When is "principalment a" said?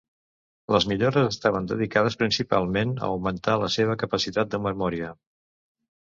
2.21-3.09